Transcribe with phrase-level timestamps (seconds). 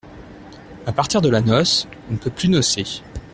[0.87, 3.03] À partir de la noce, on ne peut plus nocer.